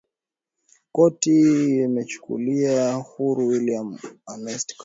[0.95, 3.99] korti ilimwachilia huru william
[4.33, 4.77] ernest carter